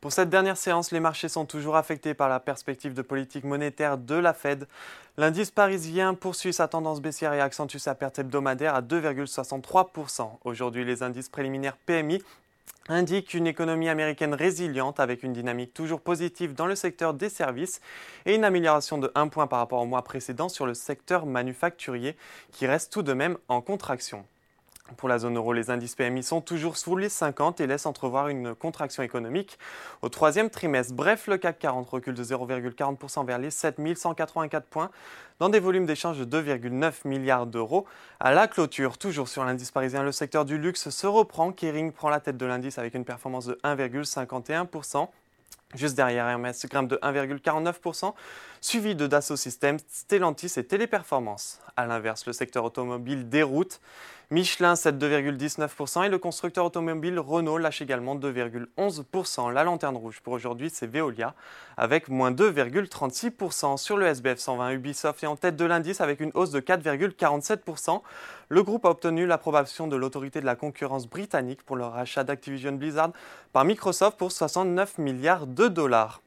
Pour 0.00 0.12
cette 0.12 0.30
dernière 0.30 0.56
séance, 0.56 0.92
les 0.92 1.00
marchés 1.00 1.28
sont 1.28 1.44
toujours 1.44 1.76
affectés 1.76 2.14
par 2.14 2.30
la 2.30 2.40
perspective 2.40 2.94
de 2.94 3.02
politique 3.02 3.44
monétaire 3.44 3.98
de 3.98 4.14
la 4.14 4.32
Fed. 4.32 4.66
L'indice 5.18 5.50
parisien 5.50 6.14
poursuit 6.14 6.54
sa 6.54 6.68
tendance 6.68 7.02
baissière 7.02 7.34
et 7.34 7.40
accentue 7.40 7.76
sa 7.76 7.94
perte 7.94 8.18
hebdomadaire 8.18 8.74
à 8.74 8.80
2,63%. 8.80 10.30
Aujourd'hui, 10.44 10.86
les 10.86 11.02
indices 11.02 11.28
préliminaires 11.28 11.76
PMI 11.76 12.22
indiquent 12.88 13.34
une 13.34 13.46
économie 13.46 13.90
américaine 13.90 14.32
résiliente 14.32 15.00
avec 15.00 15.22
une 15.22 15.34
dynamique 15.34 15.74
toujours 15.74 16.00
positive 16.00 16.54
dans 16.54 16.66
le 16.66 16.76
secteur 16.76 17.12
des 17.12 17.28
services 17.28 17.82
et 18.24 18.34
une 18.34 18.44
amélioration 18.44 18.96
de 18.96 19.12
1 19.14 19.28
point 19.28 19.46
par 19.46 19.58
rapport 19.58 19.82
au 19.82 19.86
mois 19.86 20.02
précédent 20.02 20.48
sur 20.48 20.64
le 20.64 20.72
secteur 20.72 21.26
manufacturier 21.26 22.16
qui 22.52 22.66
reste 22.66 22.90
tout 22.90 23.02
de 23.02 23.12
même 23.12 23.36
en 23.48 23.60
contraction. 23.60 24.24
Pour 24.96 25.08
la 25.08 25.18
zone 25.18 25.36
euro, 25.36 25.52
les 25.52 25.70
indices 25.70 25.94
PMI 25.94 26.22
sont 26.22 26.40
toujours 26.40 26.76
sous 26.76 26.96
les 26.96 27.08
50 27.08 27.60
et 27.60 27.66
laissent 27.66 27.86
entrevoir 27.86 28.28
une 28.28 28.54
contraction 28.54 29.02
économique 29.02 29.58
au 30.02 30.08
troisième 30.08 30.50
trimestre. 30.50 30.94
Bref, 30.94 31.26
le 31.26 31.38
CAC 31.38 31.58
40 31.58 31.88
recule 31.88 32.14
de 32.14 32.24
0,40% 32.24 33.24
vers 33.24 33.38
les 33.38 33.50
7184 33.50 34.66
points 34.66 34.90
dans 35.38 35.48
des 35.48 35.60
volumes 35.60 35.86
d'échange 35.86 36.18
de 36.18 36.24
2,9 36.24 37.06
milliards 37.06 37.46
d'euros. 37.46 37.86
À 38.18 38.32
la 38.32 38.48
clôture, 38.48 38.98
toujours 38.98 39.28
sur 39.28 39.44
l'indice 39.44 39.70
parisien, 39.70 40.02
le 40.02 40.12
secteur 40.12 40.44
du 40.44 40.58
luxe 40.58 40.90
se 40.90 41.06
reprend. 41.06 41.52
Kering 41.52 41.92
prend 41.92 42.10
la 42.10 42.20
tête 42.20 42.36
de 42.36 42.46
l'indice 42.46 42.78
avec 42.78 42.94
une 42.94 43.04
performance 43.04 43.46
de 43.46 43.58
1,51%. 43.64 45.08
Juste 45.74 45.94
derrière, 45.94 46.26
Hermès 46.26 46.66
grimpe 46.66 46.88
de 46.88 46.96
1,49%, 46.96 48.12
suivi 48.60 48.96
de 48.96 49.06
Dassault 49.06 49.36
Systems, 49.36 49.78
Stellantis 49.88 50.52
et 50.56 50.64
Téléperformance. 50.64 51.60
A 51.76 51.86
l'inverse, 51.86 52.26
le 52.26 52.32
secteur 52.32 52.64
automobile 52.64 53.28
déroute. 53.28 53.80
Michelin 54.32 54.76
cède 54.76 55.02
2,19% 55.02 56.04
et 56.04 56.08
le 56.08 56.16
constructeur 56.16 56.64
automobile 56.64 57.18
Renault 57.18 57.58
lâche 57.58 57.82
également 57.82 58.14
2,11%. 58.14 59.52
La 59.52 59.64
lanterne 59.64 59.96
rouge 59.96 60.20
pour 60.20 60.34
aujourd'hui, 60.34 60.70
c'est 60.72 60.86
Veolia 60.86 61.34
avec 61.76 62.08
moins 62.08 62.30
2,36%. 62.30 63.76
Sur 63.76 63.96
le 63.96 64.06
SBF 64.06 64.38
120, 64.38 64.70
Ubisoft 64.70 65.24
est 65.24 65.26
en 65.26 65.34
tête 65.34 65.56
de 65.56 65.64
l'indice 65.64 66.00
avec 66.00 66.20
une 66.20 66.30
hausse 66.34 66.52
de 66.52 66.60
4,47%. 66.60 68.02
Le 68.50 68.62
groupe 68.62 68.84
a 68.84 68.90
obtenu 68.90 69.26
l'approbation 69.26 69.88
de 69.88 69.96
l'autorité 69.96 70.40
de 70.40 70.46
la 70.46 70.54
concurrence 70.54 71.08
britannique 71.08 71.64
pour 71.64 71.74
le 71.74 71.86
rachat 71.86 72.22
d'Activision 72.22 72.70
Blizzard 72.70 73.10
par 73.52 73.64
Microsoft 73.64 74.16
pour 74.16 74.30
69 74.30 74.98
milliards 74.98 75.48
de 75.48 75.66
dollars. 75.66 76.22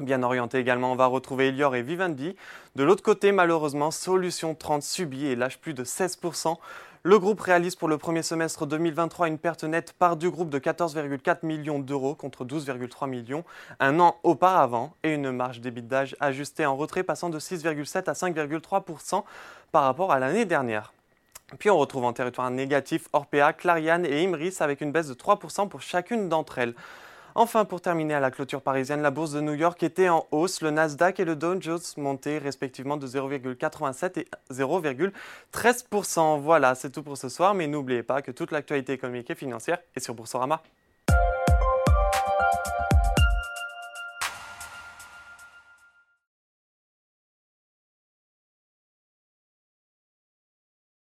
Bien 0.00 0.22
orienté 0.22 0.58
également, 0.58 0.92
on 0.92 0.96
va 0.96 1.06
retrouver 1.06 1.48
Elior 1.48 1.74
et 1.74 1.82
Vivendi. 1.82 2.36
De 2.76 2.84
l'autre 2.84 3.02
côté, 3.02 3.32
malheureusement, 3.32 3.90
Solution 3.90 4.54
30 4.54 4.82
subit 4.82 5.26
et 5.26 5.34
lâche 5.34 5.58
plus 5.58 5.74
de 5.74 5.82
16%. 5.82 6.56
Le 7.04 7.20
groupe 7.20 7.40
réalise 7.40 7.76
pour 7.76 7.86
le 7.86 7.96
premier 7.96 8.22
semestre 8.22 8.66
2023 8.66 9.28
une 9.28 9.38
perte 9.38 9.62
nette 9.62 9.92
par 9.92 10.16
du 10.16 10.30
groupe 10.30 10.50
de 10.50 10.58
14,4 10.58 11.46
millions 11.46 11.78
d'euros 11.78 12.16
contre 12.16 12.44
12,3 12.44 13.08
millions 13.08 13.44
un 13.78 14.00
an 14.00 14.16
auparavant 14.24 14.92
et 15.04 15.14
une 15.14 15.30
marge 15.30 15.60
d'ébitdage 15.60 16.16
ajustée 16.18 16.66
en 16.66 16.76
retrait 16.76 17.04
passant 17.04 17.30
de 17.30 17.38
6,7 17.38 18.10
à 18.10 18.14
5,3% 18.14 19.22
par 19.70 19.84
rapport 19.84 20.10
à 20.10 20.18
l'année 20.18 20.44
dernière. 20.44 20.92
Puis 21.60 21.70
on 21.70 21.78
retrouve 21.78 22.04
en 22.04 22.12
territoire 22.12 22.50
négatif 22.50 23.06
Orpea, 23.12 23.52
Clariane 23.56 24.04
et 24.04 24.24
Imris 24.24 24.56
avec 24.58 24.80
une 24.80 24.90
baisse 24.90 25.06
de 25.06 25.14
3% 25.14 25.68
pour 25.68 25.80
chacune 25.80 26.28
d'entre 26.28 26.58
elles. 26.58 26.74
Enfin, 27.40 27.64
pour 27.64 27.80
terminer 27.80 28.14
à 28.14 28.18
la 28.18 28.32
clôture 28.32 28.62
parisienne, 28.62 29.00
la 29.00 29.12
bourse 29.12 29.30
de 29.30 29.40
New 29.40 29.54
York 29.54 29.80
était 29.84 30.08
en 30.08 30.26
hausse. 30.32 30.60
Le 30.60 30.72
Nasdaq 30.72 31.20
et 31.20 31.24
le 31.24 31.36
Dow 31.36 31.60
Jones 31.60 31.78
montaient 31.96 32.38
respectivement 32.38 32.96
de 32.96 33.06
0,87 33.06 34.18
et 34.18 34.26
0,13%. 34.50 36.40
Voilà, 36.40 36.74
c'est 36.74 36.90
tout 36.90 37.04
pour 37.04 37.16
ce 37.16 37.28
soir, 37.28 37.54
mais 37.54 37.68
n'oubliez 37.68 38.02
pas 38.02 38.22
que 38.22 38.32
toute 38.32 38.50
l'actualité 38.50 38.92
économique 38.92 39.30
et 39.30 39.36
financière 39.36 39.78
est 39.94 40.00
sur 40.00 40.14
Boursorama. 40.14 40.64